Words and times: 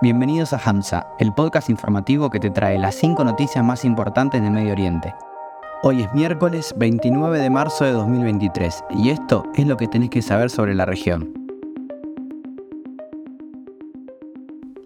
Bienvenidos 0.00 0.52
a 0.52 0.60
Hamza, 0.64 1.08
el 1.18 1.34
podcast 1.34 1.68
informativo 1.70 2.30
que 2.30 2.38
te 2.38 2.50
trae 2.50 2.78
las 2.78 2.94
5 2.94 3.24
noticias 3.24 3.64
más 3.64 3.84
importantes 3.84 4.40
de 4.40 4.48
Medio 4.48 4.70
Oriente. 4.70 5.12
Hoy 5.82 6.02
es 6.02 6.14
miércoles 6.14 6.72
29 6.76 7.40
de 7.40 7.50
marzo 7.50 7.84
de 7.84 7.90
2023 7.90 8.84
y 8.90 9.10
esto 9.10 9.42
es 9.56 9.66
lo 9.66 9.76
que 9.76 9.88
tenés 9.88 10.10
que 10.10 10.22
saber 10.22 10.50
sobre 10.50 10.76
la 10.76 10.84
región. 10.84 11.37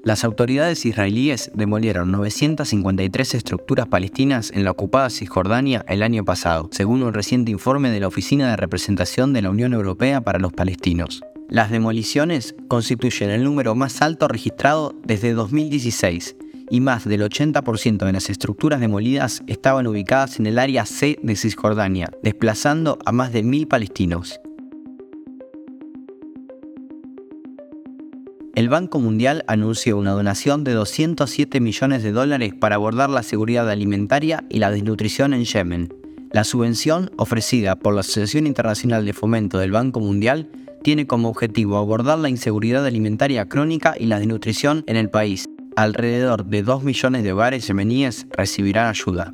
Las 0.04 0.24
autoridades 0.24 0.84
israelíes 0.84 1.52
demolieron 1.54 2.10
953 2.10 3.34
estructuras 3.34 3.86
palestinas 3.86 4.50
en 4.52 4.64
la 4.64 4.72
ocupada 4.72 5.08
Cisjordania 5.10 5.84
el 5.86 6.02
año 6.02 6.24
pasado, 6.24 6.68
según 6.72 7.04
un 7.04 7.14
reciente 7.14 7.52
informe 7.52 7.88
de 7.90 8.00
la 8.00 8.08
Oficina 8.08 8.50
de 8.50 8.56
Representación 8.56 9.32
de 9.32 9.42
la 9.42 9.50
Unión 9.50 9.74
Europea 9.74 10.20
para 10.20 10.40
los 10.40 10.52
Palestinos. 10.52 11.22
Las 11.48 11.70
demoliciones 11.70 12.56
constituyen 12.66 13.30
el 13.30 13.44
número 13.44 13.76
más 13.76 14.02
alto 14.02 14.26
registrado 14.26 14.92
desde 15.04 15.34
2016 15.34 16.34
y 16.68 16.80
más 16.80 17.04
del 17.04 17.22
80% 17.22 18.04
de 18.04 18.12
las 18.12 18.28
estructuras 18.28 18.80
demolidas 18.80 19.44
estaban 19.46 19.86
ubicadas 19.86 20.40
en 20.40 20.46
el 20.46 20.58
área 20.58 20.84
C 20.84 21.16
de 21.22 21.36
Cisjordania, 21.36 22.10
desplazando 22.24 22.98
a 23.04 23.12
más 23.12 23.32
de 23.32 23.44
mil 23.44 23.68
palestinos. 23.68 24.40
El 28.54 28.68
Banco 28.68 29.00
Mundial 29.00 29.44
anunció 29.46 29.96
una 29.96 30.10
donación 30.10 30.62
de 30.62 30.72
207 30.72 31.58
millones 31.58 32.02
de 32.02 32.12
dólares 32.12 32.52
para 32.52 32.74
abordar 32.74 33.08
la 33.08 33.22
seguridad 33.22 33.70
alimentaria 33.70 34.44
y 34.50 34.58
la 34.58 34.70
desnutrición 34.70 35.32
en 35.32 35.44
Yemen. 35.44 35.94
La 36.32 36.44
subvención, 36.44 37.10
ofrecida 37.16 37.76
por 37.76 37.94
la 37.94 38.00
Asociación 38.00 38.46
Internacional 38.46 39.06
de 39.06 39.14
Fomento 39.14 39.58
del 39.58 39.72
Banco 39.72 40.00
Mundial, 40.00 40.50
tiene 40.82 41.06
como 41.06 41.30
objetivo 41.30 41.78
abordar 41.78 42.18
la 42.18 42.28
inseguridad 42.28 42.84
alimentaria 42.84 43.48
crónica 43.48 43.94
y 43.98 44.04
la 44.04 44.18
desnutrición 44.18 44.84
en 44.86 44.96
el 44.96 45.08
país. 45.08 45.46
Alrededor 45.74 46.44
de 46.44 46.62
2 46.62 46.84
millones 46.84 47.22
de 47.22 47.32
hogares 47.32 47.66
yemeníes 47.66 48.26
recibirán 48.36 48.88
ayuda. 48.88 49.32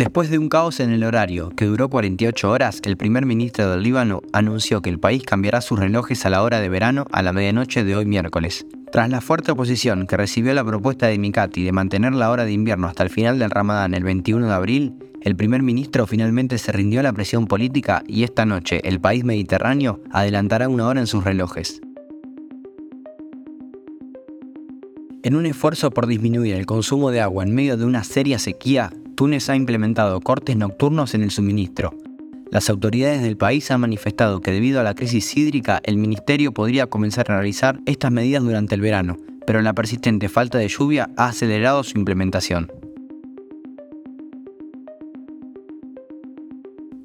Después 0.00 0.30
de 0.30 0.38
un 0.38 0.48
caos 0.48 0.80
en 0.80 0.92
el 0.92 1.04
horario 1.04 1.50
que 1.50 1.66
duró 1.66 1.90
48 1.90 2.50
horas, 2.50 2.80
el 2.86 2.96
primer 2.96 3.26
ministro 3.26 3.70
del 3.70 3.82
Líbano 3.82 4.22
anunció 4.32 4.80
que 4.80 4.88
el 4.88 4.98
país 4.98 5.24
cambiará 5.24 5.60
sus 5.60 5.78
relojes 5.78 6.24
a 6.24 6.30
la 6.30 6.42
hora 6.42 6.58
de 6.58 6.70
verano 6.70 7.04
a 7.12 7.20
la 7.20 7.34
medianoche 7.34 7.84
de 7.84 7.94
hoy 7.96 8.06
miércoles. 8.06 8.64
Tras 8.90 9.10
la 9.10 9.20
fuerte 9.20 9.52
oposición 9.52 10.06
que 10.06 10.16
recibió 10.16 10.54
la 10.54 10.64
propuesta 10.64 11.06
de 11.08 11.18
Mikati 11.18 11.64
de 11.64 11.72
mantener 11.72 12.14
la 12.14 12.30
hora 12.30 12.46
de 12.46 12.52
invierno 12.52 12.86
hasta 12.86 13.02
el 13.02 13.10
final 13.10 13.38
del 13.38 13.50
Ramadán 13.50 13.92
el 13.92 14.02
21 14.02 14.46
de 14.46 14.54
abril, 14.54 14.94
el 15.20 15.36
primer 15.36 15.62
ministro 15.62 16.06
finalmente 16.06 16.56
se 16.56 16.72
rindió 16.72 17.00
a 17.00 17.02
la 17.02 17.12
presión 17.12 17.46
política 17.46 18.02
y 18.06 18.24
esta 18.24 18.46
noche 18.46 18.80
el 18.84 19.02
país 19.02 19.22
mediterráneo 19.22 20.00
adelantará 20.12 20.70
una 20.70 20.86
hora 20.86 21.00
en 21.00 21.08
sus 21.08 21.24
relojes. 21.24 21.82
En 25.22 25.36
un 25.36 25.44
esfuerzo 25.44 25.90
por 25.90 26.06
disminuir 26.06 26.54
el 26.54 26.64
consumo 26.64 27.10
de 27.10 27.20
agua 27.20 27.44
en 27.44 27.54
medio 27.54 27.76
de 27.76 27.84
una 27.84 28.02
seria 28.02 28.38
sequía, 28.38 28.90
Túnez 29.20 29.50
ha 29.50 29.54
implementado 29.54 30.18
cortes 30.22 30.56
nocturnos 30.56 31.12
en 31.12 31.22
el 31.22 31.30
suministro. 31.30 31.94
Las 32.50 32.70
autoridades 32.70 33.20
del 33.20 33.36
país 33.36 33.70
han 33.70 33.82
manifestado 33.82 34.40
que 34.40 34.50
debido 34.50 34.80
a 34.80 34.82
la 34.82 34.94
crisis 34.94 35.36
hídrica 35.36 35.78
el 35.84 35.98
ministerio 35.98 36.54
podría 36.54 36.86
comenzar 36.86 37.30
a 37.30 37.34
realizar 37.34 37.80
estas 37.84 38.10
medidas 38.10 38.42
durante 38.42 38.76
el 38.76 38.80
verano, 38.80 39.18
pero 39.46 39.60
la 39.60 39.74
persistente 39.74 40.30
falta 40.30 40.56
de 40.56 40.68
lluvia 40.68 41.10
ha 41.18 41.26
acelerado 41.26 41.82
su 41.82 41.98
implementación. 41.98 42.72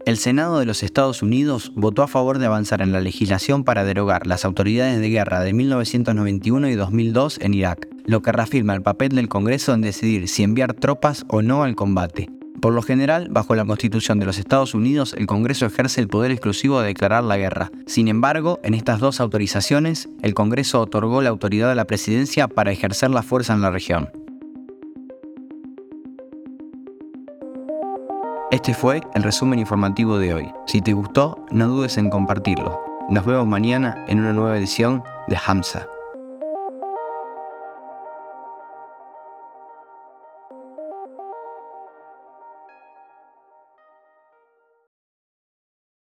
El 0.06 0.16
Senado 0.16 0.60
de 0.60 0.66
los 0.66 0.84
Estados 0.84 1.22
Unidos 1.22 1.74
votó 1.76 2.02
a 2.02 2.08
favor 2.08 2.40
de 2.40 2.46
avanzar 2.46 2.82
en 2.82 2.94
la 2.94 3.02
legislación 3.02 3.66
para 3.66 3.84
derogar 3.84 4.26
las 4.26 4.46
autoridades 4.46 5.02
de 5.02 5.10
guerra 5.10 5.42
de 5.42 5.52
1991 5.52 6.70
y 6.70 6.76
2002 6.76 7.40
en 7.42 7.54
Irak, 7.56 7.90
lo 8.06 8.22
que 8.22 8.32
reafirma 8.32 8.74
el 8.74 8.82
papel 8.82 9.10
del 9.10 9.30
Congreso 9.30 9.74
en 9.74 9.82
decidir 9.82 10.28
si 10.28 10.44
enviar 10.44 10.74
tropas 10.74 11.26
o 11.28 11.42
no 11.42 11.64
al 11.64 11.76
combate. 11.76 12.30
Por 12.62 12.74
lo 12.74 12.82
general, 12.82 13.28
bajo 13.30 13.54
la 13.54 13.66
Constitución 13.66 14.18
de 14.18 14.26
los 14.26 14.40
Estados 14.40 14.74
Unidos, 14.74 15.14
el 15.18 15.28
Congreso 15.28 15.66
ejerce 15.66 16.02
el 16.02 16.08
poder 16.08 16.32
exclusivo 16.32 16.80
de 16.80 16.88
declarar 16.88 17.24
la 17.24 17.38
guerra. 17.38 17.70
Sin 17.86 18.08
embargo, 18.08 18.60
en 18.64 18.74
estas 18.74 19.00
dos 19.00 19.20
autorizaciones, 19.20 20.10
el 20.22 20.34
Congreso 20.34 20.82
otorgó 20.82 21.22
la 21.22 21.30
autoridad 21.30 21.72
a 21.72 21.76
la 21.76 21.86
presidencia 21.86 22.48
para 22.48 22.72
ejercer 22.72 23.12
la 23.12 23.24
fuerza 23.24 23.54
en 23.54 23.62
la 23.62 23.72
región. 23.72 24.10
Este 28.52 28.74
fue 28.74 29.02
el 29.14 29.24
resumen 29.24 29.60
informativo 29.60 30.18
de 30.18 30.34
hoy. 30.34 30.52
Si 30.66 30.82
te 30.82 30.94
gustó, 30.94 31.46
no 31.52 31.68
dudes 31.68 31.98
en 31.98 32.10
compartirlo. 32.10 32.80
Nos 33.10 33.26
vemos 33.26 33.46
mañana 33.46 34.06
en 34.08 34.20
una 34.20 34.34
nueva 34.34 34.58
edición 34.58 35.04
de 35.28 35.38
Hamza. 35.46 35.88